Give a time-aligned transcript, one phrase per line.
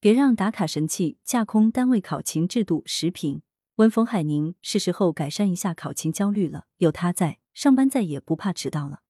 [0.00, 2.84] 别让打卡神器架空单位考勤制度。
[2.86, 3.42] 时评：
[3.76, 6.66] 文冯海宁，是时候改善一下考勤焦虑了。
[6.76, 9.00] 有他在，上班再也不怕迟到了。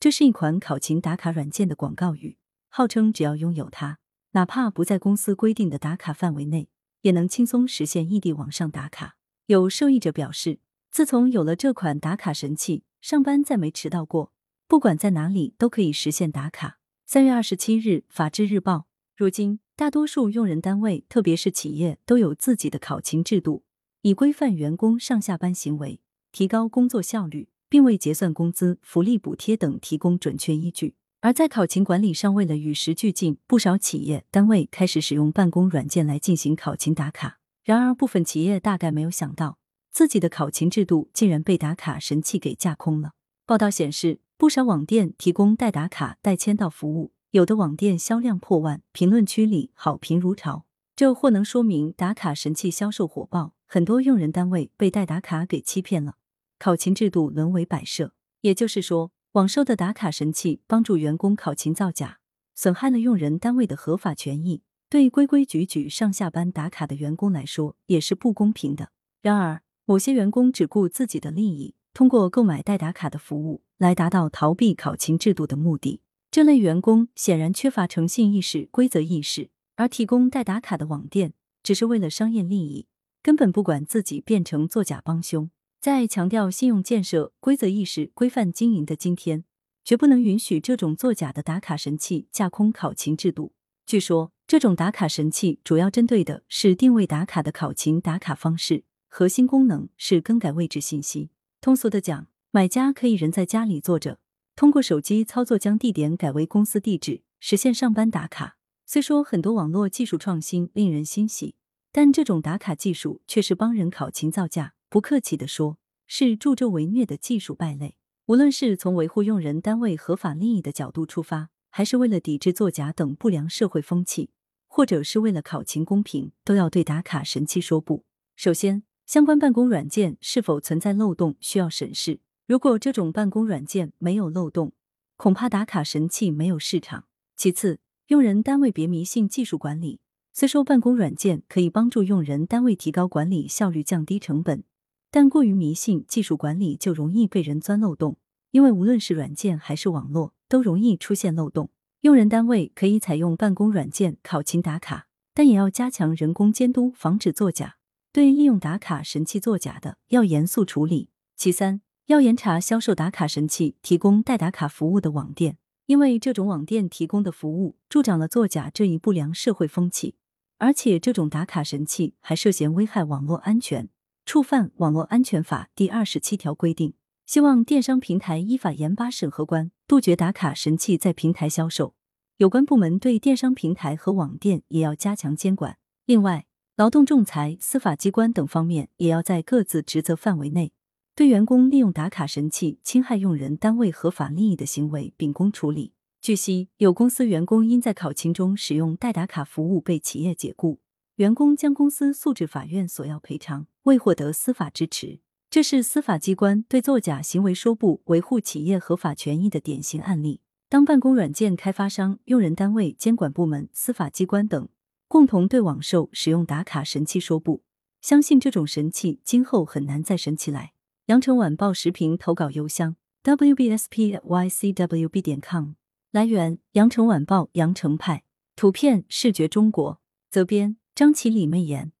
[0.00, 2.38] 这是一款考勤打卡软件的广告语，
[2.70, 3.98] 号称只要拥有它，
[4.30, 6.70] 哪怕不在公司规定的打卡范围内，
[7.02, 9.16] 也能轻松实现异地网上打卡。
[9.46, 10.60] 有受益者表示，
[10.90, 14.32] 自从有了这款打卡神器，上班再没迟到过，
[14.66, 16.78] 不管在哪里都可以实现打卡。
[17.04, 18.76] 三月二十七日，《法制日报》：
[19.14, 23.62] 如今，大多数用人单位，特别是企业，都有自己的考勤制度，
[24.02, 26.00] 以规范员工上下班行为，
[26.32, 30.96] 提高工作效率，并为结算工资、福利补贴等提供准确依据。
[31.20, 37.38] 而在考勤管理上，为了与时俱进，不少企业单位开始使用办公软件来进行考勤打卡。
[37.62, 39.58] 然而，部分企业大概没有想到，
[39.92, 43.12] 自己的考勤制度竟然被打卡神器给架空了。
[43.46, 44.18] 报道显示。
[44.36, 50.64] 不少网店提供代打卡、代签到服务，有的网店销量破万，评论区里好评如潮。
[50.96, 56.14] 这或能说明打卡神器销售火爆，很多用人单位被代打卡给欺骗了，
[56.58, 58.14] 考勤制度沦为摆设。
[58.40, 62.18] 也就是说，网售的打卡神器帮助员工考勤造假，
[62.54, 68.88] 损害了用人单位的合法权益，对规规矩矩上下班打卡的员工来说也是不公平的。
[69.20, 71.74] 然而，某些员工只顾自己的利益。
[71.92, 76.00] 通过购买代打卡的服务来达到逃避考勤制度的目的，
[76.38, 81.32] 这类员工显然缺乏诚信意识、规则意识，而提供代打卡的网店
[81.64, 82.86] 只是为了商业利益，
[83.24, 85.50] 根本不管自己变成作假帮凶。
[85.80, 89.42] 在强调信用建设、规则意识、规范经营的今天，
[89.82, 93.52] 绝不能允许这种作假的打卡神器架空考勤制度。
[93.84, 101.30] 据说，这种打卡神器主要针对的是定位打卡的考勤打卡方式，核心功能是更改位置信息。
[101.60, 104.20] 通俗的讲，买家可以人在家里坐着，
[104.58, 108.56] 通过手机操作将地点改为公司地址，实现上班打卡。
[108.84, 111.54] 虽说很多网络技术创新令人欣喜，
[111.92, 114.74] 但这种打卡技术却是帮人考勤造假。
[114.88, 117.94] 不客气的说，是助纣为虐的技术败类。
[118.26, 124.30] 无论是从维护用人单位合法利益的角度出发，还是为了抵制作假等不良社会风气，
[124.66, 128.04] 或者是为了考勤公平，都要对打卡神器说不。
[128.34, 128.82] 首先。
[129.06, 132.20] 相关办公软件是否存在漏洞需要审视。
[132.48, 134.72] 如果这种办公软件没有漏洞，
[135.18, 137.04] 恐怕打卡神器没有市场。
[137.36, 140.00] 其次，用人单位别迷信技术管理。
[140.32, 144.64] 虽说办公软件可以帮助用人单位提高管理效率、降低成本，
[145.10, 148.16] 但过于迷信技术管理就容易被人钻漏洞。
[148.50, 151.68] 因为无论是软件还是网络，都容易出现漏洞。
[152.00, 157.76] 用人单位可以采用办公软件考勤打卡，但也要加强人工监督，防止作假。
[158.10, 161.10] 对利用打卡神器作假的，要严肃处理。
[161.36, 170.14] 其三，要严查销售打卡神器、提供代打卡服务的网店，因为这种网店提供的服务助长了作假这一不良社会风气，
[170.56, 173.90] 而且这种打卡神器还涉嫌危害网络安全，
[174.24, 176.94] 触犯《网络安全法》第二十七条规定。
[177.26, 181.94] 希望电商平台依法严把审核关，杜绝打卡神器在平台销售。
[182.38, 185.76] 有关部门对电商平台和网店也要加强监管。
[186.06, 190.72] 另外，劳动仲裁、司法机关等方面也要在各自职责范围内，
[191.18, 195.92] 对员工利用打卡神器侵害用人单位合法利益的行为秉公处理。
[196.20, 200.78] 据悉，有公司员工因在考勤中使用代打卡服务被企业解雇，
[201.16, 205.18] 员工将公司诉至法院索要赔偿，未获得司法支持。
[205.50, 210.40] 这是司法机关对作假行为说不、维护企业合法权益的典型案例。
[210.68, 214.68] 当办公软件开发商、用人单位、监管部门、司法机关等。
[215.08, 217.64] 共同对网售使用打卡神器说不，
[218.00, 220.74] 相信这种神器今后很难再神起来。
[221.08, 225.70] 羊城晚报时评投稿邮箱：wbspycwb 点 com。
[226.10, 228.24] 来源：羊城晚报羊城派。
[228.54, 230.02] 图片：视觉中国。
[230.30, 231.92] 责编：张起李媚妍。